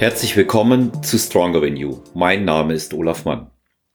[0.00, 1.98] Herzlich willkommen zu Stronger Than You.
[2.14, 3.50] Mein Name ist Olaf Mann.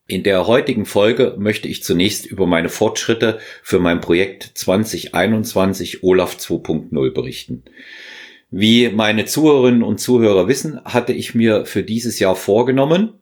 [0.05, 6.37] In der heutigen Folge möchte ich zunächst über meine Fortschritte für mein Projekt 2021 Olaf
[6.37, 7.63] 2.0 berichten.
[8.51, 13.13] Wie meine Zuhörerinnen und Zuhörer wissen, hatte ich mir für dieses Jahr vorgenommen,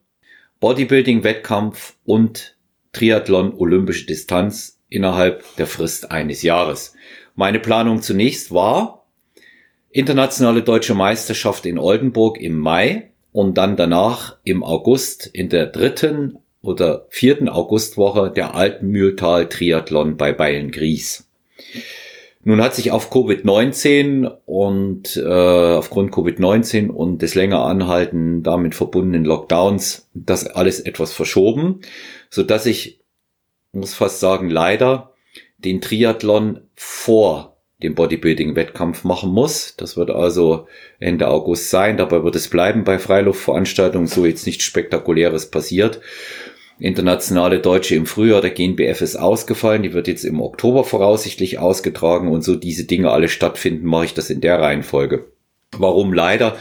[0.60, 2.58] Bodybuilding, Wettkampf und
[2.92, 6.96] Triathlon olympische Distanz innerhalb der Frist eines Jahres.
[7.34, 9.03] Meine Planung zunächst war,
[9.94, 16.40] internationale deutsche Meisterschaft in Oldenburg im Mai und dann danach im August in der dritten
[16.62, 21.30] oder vierten Augustwoche der Alten Mühltal Triathlon bei Bayern Gries.
[22.44, 25.24] Nun hat sich auf Covid-19 und äh,
[25.76, 31.82] aufgrund Covid-19 und des länger anhalten damit verbundenen Lockdowns das alles etwas verschoben,
[32.30, 33.00] so dass ich
[33.72, 35.14] muss fast sagen leider
[35.58, 37.53] den Triathlon vor
[37.84, 39.76] den Bodybuilding-Wettkampf machen muss.
[39.78, 40.68] Das wird also
[41.00, 41.98] Ende August sein.
[41.98, 46.02] Dabei wird es bleiben bei Freiluftveranstaltungen, so jetzt nichts Spektakuläres passiert.
[46.80, 52.30] Internationale Deutsche im Frühjahr, der GNBF ist ausgefallen, die wird jetzt im Oktober voraussichtlich ausgetragen
[52.30, 55.26] und so diese Dinge alle stattfinden, mache ich das in der Reihenfolge.
[55.78, 56.52] Warum leider?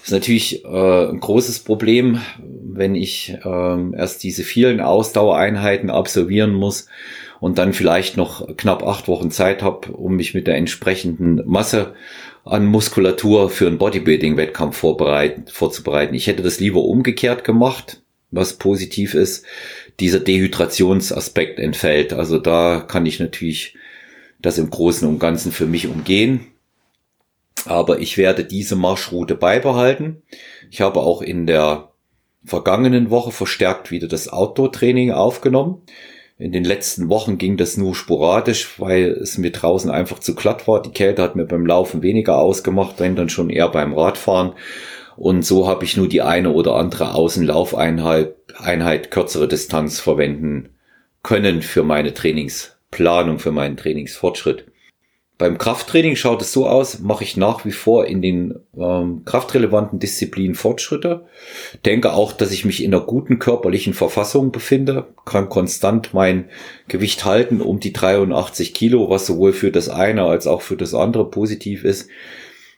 [0.00, 2.20] Das ist natürlich äh, ein großes Problem,
[2.74, 6.86] wenn ich äh, erst diese vielen Ausdauereinheiten absolvieren muss
[7.40, 11.94] und dann vielleicht noch knapp acht Wochen Zeit habe, um mich mit der entsprechenden Masse
[12.44, 16.14] an Muskulatur für einen Bodybuilding-Wettkampf vorzubereiten.
[16.14, 19.44] Ich hätte das lieber umgekehrt gemacht, was positiv ist.
[20.00, 22.12] Dieser Dehydrationsaspekt entfällt.
[22.12, 23.76] Also da kann ich natürlich
[24.40, 26.46] das im Großen und Ganzen für mich umgehen.
[27.66, 30.22] Aber ich werde diese Marschroute beibehalten.
[30.70, 31.89] Ich habe auch in der
[32.44, 35.82] vergangenen Woche verstärkt wieder das Outdoor-Training aufgenommen.
[36.38, 40.66] In den letzten Wochen ging das nur sporadisch, weil es mir draußen einfach zu glatt
[40.66, 40.80] war.
[40.80, 44.54] Die Kälte hat mir beim Laufen weniger ausgemacht, wenn dann schon eher beim Radfahren.
[45.16, 50.70] Und so habe ich nur die eine oder andere Außenlaufeinheit Einheit kürzere Distanz verwenden
[51.22, 54.69] können für meine Trainingsplanung, für meinen Trainingsfortschritt.
[55.40, 59.98] Beim Krafttraining schaut es so aus, mache ich nach wie vor in den ähm, kraftrelevanten
[59.98, 61.24] Disziplinen Fortschritte.
[61.86, 66.50] Denke auch, dass ich mich in einer guten körperlichen Verfassung befinde, kann konstant mein
[66.88, 70.92] Gewicht halten um die 83 Kilo, was sowohl für das eine als auch für das
[70.92, 72.10] andere positiv ist.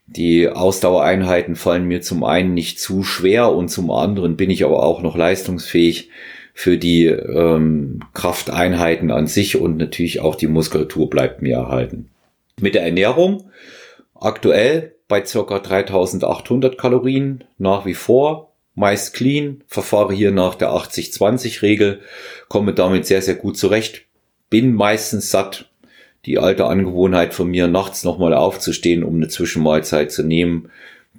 [0.06, 4.84] Die Ausdauereinheiten fallen mir zum einen nicht zu schwer und zum anderen bin ich aber
[4.84, 6.10] auch noch leistungsfähig
[6.54, 12.08] für die ähm, Krafteinheiten an sich und natürlich auch die Muskulatur bleibt mir erhalten.
[12.60, 13.50] Mit der Ernährung
[14.14, 21.62] aktuell bei circa 3800 Kalorien nach wie vor, meist clean, verfahre hier nach der 80-20
[21.62, 22.00] Regel,
[22.48, 24.02] komme damit sehr, sehr gut zurecht,
[24.48, 25.68] bin meistens satt.
[26.24, 30.70] Die alte Angewohnheit von mir, nachts nochmal aufzustehen, um eine Zwischenmahlzeit zu nehmen,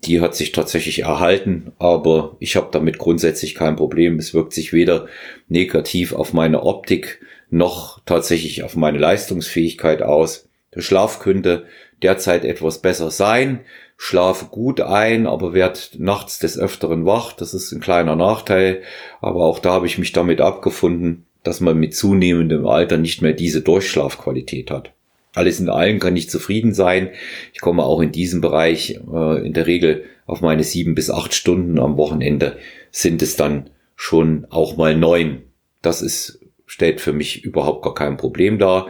[0.05, 4.17] die hat sich tatsächlich erhalten, aber ich habe damit grundsätzlich kein Problem.
[4.17, 5.07] Es wirkt sich weder
[5.47, 10.47] negativ auf meine Optik noch tatsächlich auf meine Leistungsfähigkeit aus.
[10.75, 11.65] Der Schlaf könnte
[12.01, 13.61] derzeit etwas besser sein.
[13.97, 17.33] Schlafe gut ein, aber werd nachts des Öfteren wach.
[17.33, 18.81] Das ist ein kleiner Nachteil.
[19.21, 23.33] Aber auch da habe ich mich damit abgefunden, dass man mit zunehmendem Alter nicht mehr
[23.33, 24.91] diese Durchschlafqualität hat.
[25.35, 27.09] Alles in allem kann ich zufrieden sein.
[27.53, 31.33] Ich komme auch in diesem Bereich äh, in der Regel auf meine sieben bis acht
[31.33, 32.57] Stunden am Wochenende
[32.91, 35.41] sind es dann schon auch mal neun.
[35.81, 38.87] Das ist, stellt für mich überhaupt gar kein Problem dar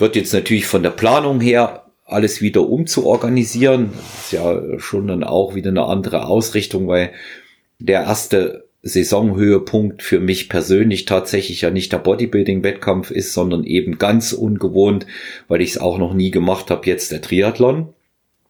[0.00, 3.90] wird jetzt natürlich von der Planung her alles wieder umzuorganisieren.
[3.92, 7.12] Das ist ja schon dann auch wieder eine andere Ausrichtung, weil
[7.78, 14.32] der erste Saisonhöhepunkt für mich persönlich tatsächlich ja nicht der Bodybuilding-Wettkampf ist, sondern eben ganz
[14.32, 15.06] ungewohnt,
[15.48, 17.92] weil ich es auch noch nie gemacht habe, jetzt der Triathlon.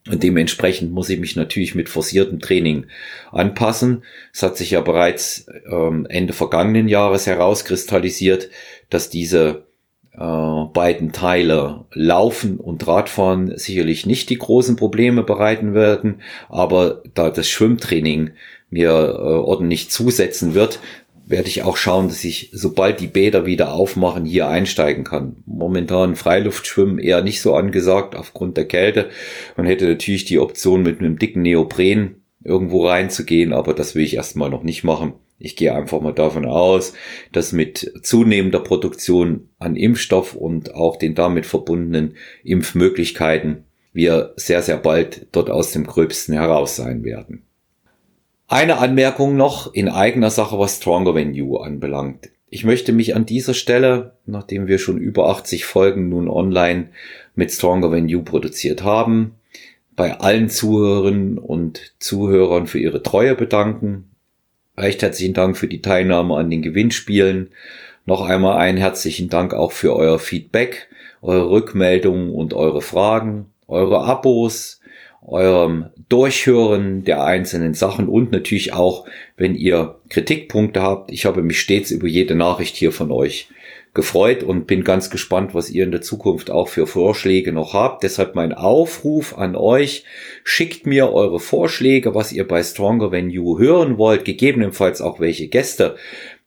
[0.08, 2.86] Und dementsprechend muss ich mich natürlich mit forciertem Training
[3.32, 4.04] anpassen.
[4.32, 8.48] Es hat sich ja bereits ähm, Ende vergangenen Jahres herauskristallisiert,
[8.88, 9.64] dass diese
[10.20, 17.30] äh, beiden Teile Laufen und Radfahren sicherlich nicht die großen Probleme bereiten werden, aber da
[17.30, 18.32] das Schwimmtraining
[18.68, 20.78] mir äh, ordentlich zusetzen wird,
[21.26, 25.36] werde ich auch schauen, dass ich, sobald die Bäder wieder aufmachen, hier einsteigen kann.
[25.46, 29.08] Momentan Freiluftschwimmen eher nicht so angesagt aufgrund der Kälte.
[29.56, 34.14] Man hätte natürlich die Option mit einem dicken Neopren irgendwo reinzugehen, aber das will ich
[34.14, 35.14] erstmal noch nicht machen.
[35.38, 36.92] Ich gehe einfach mal davon aus,
[37.32, 42.14] dass mit zunehmender Produktion an Impfstoff und auch den damit verbundenen
[42.44, 47.42] Impfmöglichkeiten wir sehr, sehr bald dort aus dem Gröbsten heraus sein werden.
[48.48, 52.30] Eine Anmerkung noch in eigener Sache, was Stronger Than You anbelangt.
[52.48, 56.88] Ich möchte mich an dieser Stelle, nachdem wir schon über 80 Folgen nun online
[57.34, 59.36] mit Stronger Than You produziert haben,
[59.96, 64.10] bei allen Zuhörerinnen und Zuhörern für ihre Treue bedanken.
[64.76, 67.50] Recht herzlichen Dank für die Teilnahme an den Gewinnspielen.
[68.06, 70.88] Noch einmal einen herzlichen Dank auch für euer Feedback,
[71.22, 74.80] eure Rückmeldungen und eure Fragen, eure Abos,
[75.22, 79.06] eurem Durchhören der einzelnen Sachen und natürlich auch,
[79.36, 81.12] wenn ihr Kritikpunkte habt.
[81.12, 83.48] Ich habe mich stets über jede Nachricht hier von euch
[83.92, 88.04] gefreut und bin ganz gespannt, was ihr in der Zukunft auch für Vorschläge noch habt.
[88.04, 90.04] Deshalb mein Aufruf an euch,
[90.44, 95.48] schickt mir eure Vorschläge, was ihr bei Stronger Than You hören wollt, gegebenenfalls auch welche
[95.48, 95.96] Gäste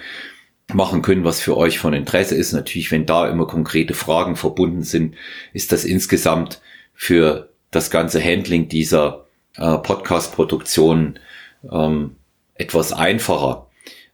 [0.74, 2.52] machen können, was für euch von Interesse ist.
[2.52, 5.14] Natürlich, wenn da immer konkrete Fragen verbunden sind,
[5.52, 6.60] ist das insgesamt
[6.94, 11.18] für das ganze Handling dieser äh, Podcast-Produktion
[11.70, 12.16] ähm,
[12.54, 13.66] etwas einfacher.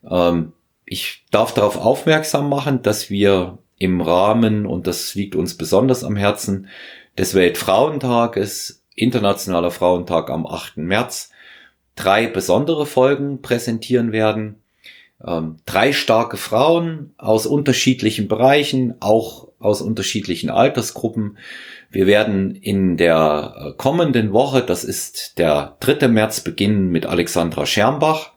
[0.08, 0.52] Ähm,
[0.86, 6.16] ich darf darauf aufmerksam machen, dass wir im Rahmen, und das liegt uns besonders am
[6.16, 6.68] Herzen,
[7.18, 10.78] des Weltfrauentages, Internationaler Frauentag am 8.
[10.78, 11.30] März,
[11.96, 14.62] drei besondere Folgen präsentieren werden.
[15.26, 21.38] Ähm, drei starke Frauen aus unterschiedlichen Bereichen, auch aus unterschiedlichen Altersgruppen.
[21.90, 26.08] Wir werden in der äh, kommenden Woche, das ist der 3.
[26.08, 28.35] März, beginnen mit Alexandra Schermbach.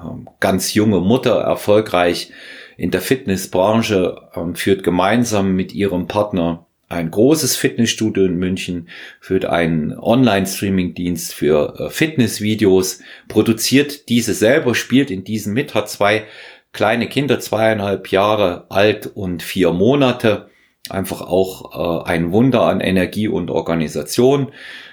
[0.00, 2.30] Ähm, ganz junge Mutter, erfolgreich
[2.76, 8.88] in der Fitnessbranche, ähm, führt gemeinsam mit ihrem Partner ein großes Fitnessstudio in München,
[9.20, 16.24] führt einen Online-Streaming-Dienst für äh, Fitnessvideos, produziert diese selber, spielt in diesen mit, hat zwei
[16.72, 20.48] kleine Kinder, zweieinhalb Jahre alt und vier Monate.
[20.88, 24.52] Einfach auch äh, ein Wunder an Energie und Organisation.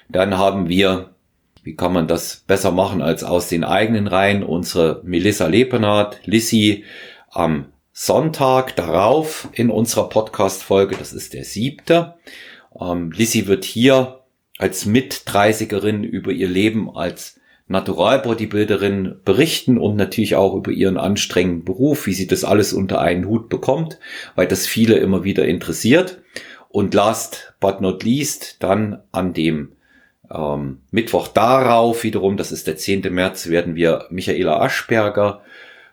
[0.10, 1.15] Dann haben wir
[1.66, 4.44] wie kann man das besser machen als aus den eigenen Reihen?
[4.44, 6.84] Unsere Melissa Lepenhardt, Lissy
[7.32, 12.14] am Sonntag darauf in unserer Podcast-Folge, das ist der siebte.
[12.80, 14.20] Ähm, Lissy wird hier
[14.60, 22.06] als Mit-30erin über ihr Leben als Natural-Bodybuilderin berichten und natürlich auch über ihren anstrengenden Beruf,
[22.06, 24.00] wie sie das alles unter einen Hut bekommt,
[24.36, 26.22] weil das viele immer wieder interessiert.
[26.70, 29.75] Und last but not least, dann an dem
[30.34, 33.14] ähm, Mittwoch darauf wiederum, das ist der 10.
[33.14, 35.42] März, werden wir Michaela Aschberger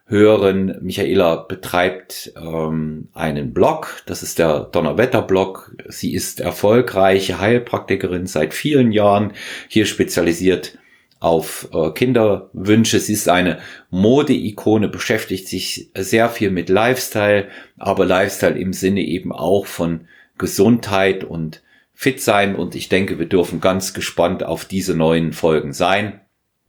[0.06, 0.78] hören.
[0.82, 5.76] Michaela betreibt ähm, einen Blog, das ist der Donnerwetter-Blog.
[5.88, 9.32] Sie ist erfolgreiche Heilpraktikerin seit vielen Jahren,
[9.68, 10.78] hier spezialisiert
[11.18, 12.98] auf äh, Kinderwünsche.
[12.98, 19.32] Sie ist eine Mode-Ikone, beschäftigt sich sehr viel mit Lifestyle, aber Lifestyle im Sinne eben
[19.32, 21.62] auch von Gesundheit und
[22.02, 26.20] fit sein und ich denke, wir dürfen ganz gespannt auf diese neuen Folgen sein.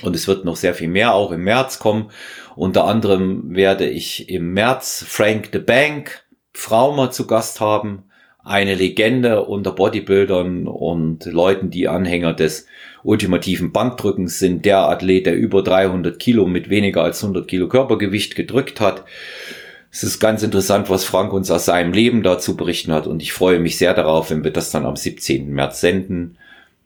[0.03, 2.11] Und es wird noch sehr viel mehr auch im März kommen.
[2.55, 8.03] Unter anderem werde ich im März Frank the Bank Fraumer zu Gast haben.
[8.43, 12.67] Eine Legende unter Bodybuildern und Leuten, die Anhänger des
[13.01, 14.65] ultimativen Bankdrückens sind.
[14.65, 19.03] Der Athlet, der über 300 Kilo mit weniger als 100 Kilo Körpergewicht gedrückt hat.
[19.95, 23.31] Es ist ganz interessant, was Frank uns aus seinem Leben dazu berichten hat und ich
[23.31, 25.53] freue mich sehr darauf, wenn wir das dann am 17.
[25.53, 26.39] März senden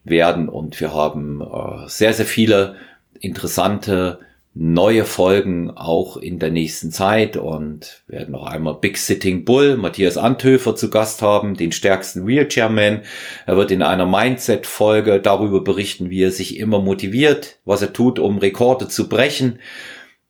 [0.03, 2.75] werden und wir haben äh, sehr, sehr viele
[3.17, 4.19] interessante
[4.53, 10.17] neue Folgen auch in der nächsten Zeit und werden noch einmal Big Sitting Bull, Matthias
[10.17, 13.03] Anthöfer zu Gast haben, den stärksten Wheelchairman.
[13.45, 18.19] Er wird in einer Mindset-Folge darüber berichten, wie er sich immer motiviert, was er tut,
[18.19, 19.59] um Rekorde zu brechen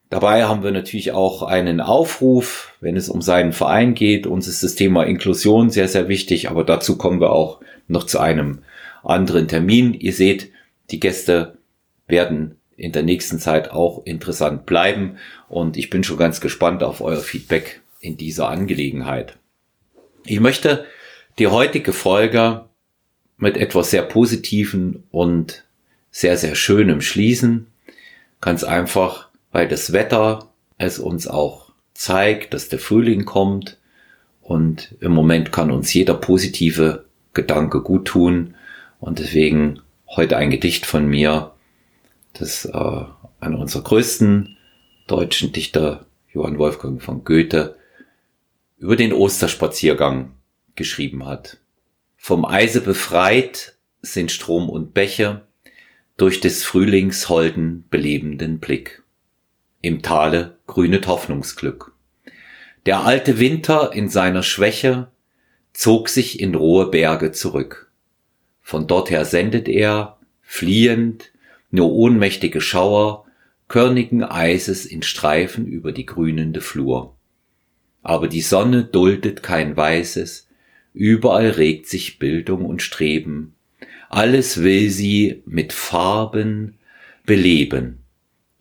[0.10, 4.26] Dabei haben wir natürlich auch einen Aufruf, wenn es um seinen Verein geht.
[4.26, 8.20] Uns ist das Thema Inklusion sehr, sehr wichtig, aber dazu kommen wir auch noch zu
[8.20, 8.60] einem
[9.04, 9.94] anderen Termin.
[9.94, 10.52] Ihr seht,
[10.92, 11.58] die Gäste
[12.08, 15.18] werden in der nächsten Zeit auch interessant bleiben
[15.50, 19.38] und ich bin schon ganz gespannt auf euer Feedback in dieser Angelegenheit.
[20.26, 20.86] Ich möchte
[21.40, 22.66] die heutige Folge
[23.38, 25.64] mit etwas sehr Positiven und
[26.12, 27.68] sehr, sehr Schönem schließen.
[28.42, 33.78] Ganz einfach, weil das Wetter es uns auch zeigt, dass der Frühling kommt
[34.42, 38.56] und im Moment kann uns jeder positive Gedanke gut tun
[39.00, 41.54] und deswegen heute ein Gedicht von mir,
[42.34, 43.04] das äh,
[43.40, 44.58] einer unserer größten
[45.08, 47.76] deutschen Dichter, Johann Wolfgang von Goethe,
[48.78, 50.34] über den Osterspaziergang
[50.76, 51.58] geschrieben hat.
[52.16, 55.48] Vom Eise befreit sind Strom und Bäche
[56.16, 59.04] durch des Frühlings holden belebenden Blick.
[59.82, 61.94] Im Tale grünet Hoffnungsglück.
[62.86, 65.08] Der alte Winter in seiner Schwäche
[65.74, 67.92] zog sich in rohe Berge zurück.
[68.62, 71.32] Von dorther sendet er, fliehend,
[71.70, 73.26] nur ohnmächtige Schauer,
[73.68, 77.16] körnigen Eises in Streifen über die grünende Flur.
[78.02, 80.48] Aber die Sonne duldet kein Weißes,
[80.94, 83.54] überall regt sich Bildung und Streben,
[84.10, 86.78] alles will sie mit Farben
[87.26, 88.00] beleben.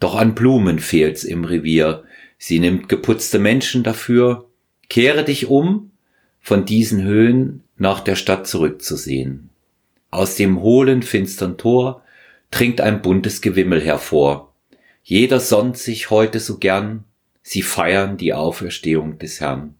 [0.00, 2.04] Doch an Blumen fehlt's im Revier,
[2.38, 4.46] sie nimmt geputzte Menschen dafür,
[4.88, 5.90] kehre dich um,
[6.40, 9.50] von diesen Höhen nach der Stadt zurückzusehen.
[10.10, 12.02] Aus dem hohlen, finstern Tor
[12.50, 14.52] dringt ein buntes Gewimmel hervor.
[15.02, 17.04] Jeder sonnt sich heute so gern,
[17.42, 19.74] sie feiern die Auferstehung des Herrn.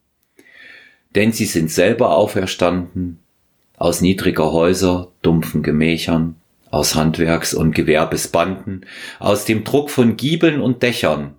[1.14, 3.18] Denn sie sind selber auferstanden,
[3.76, 6.36] aus niedriger Häuser, dumpfen Gemächern,
[6.70, 8.86] aus Handwerks- und Gewerbesbanden,
[9.18, 11.34] aus dem Druck von Giebeln und Dächern,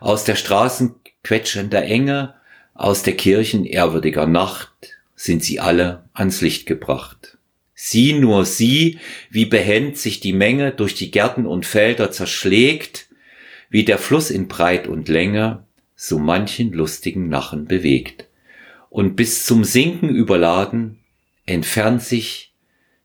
[0.00, 2.34] aus der Straßen quetschender Enge,
[2.74, 4.72] aus der Kirchen ehrwürdiger Nacht
[5.14, 7.38] sind sie alle ans Licht gebracht.
[7.74, 8.98] Sieh nur sie,
[9.30, 13.08] wie behend sich die Menge durch die Gärten und Felder zerschlägt,
[13.70, 15.64] wie der Fluss in Breit und Länge
[15.96, 18.26] so manchen lustigen Nachen bewegt.
[18.90, 20.98] Und bis zum Sinken überladen
[21.46, 22.52] entfernt sich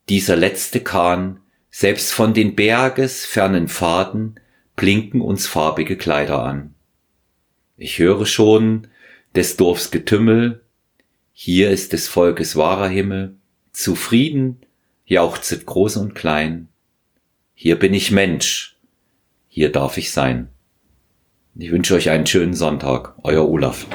[0.09, 1.39] dieser letzte Kahn,
[1.79, 4.39] selbst von den Berges fernen Pfaden
[4.75, 6.73] blinken uns farbige Kleider an.
[7.77, 8.87] Ich höre schon
[9.35, 10.63] des Dorfs Getümmel,
[11.33, 13.35] hier ist des Volkes wahrer Himmel,
[13.73, 14.61] zufrieden
[15.05, 16.67] jauchzet groß und klein,
[17.53, 18.75] hier bin ich Mensch,
[19.47, 20.49] hier darf ich sein.
[21.53, 23.85] Ich wünsche euch einen schönen Sonntag, euer Olaf.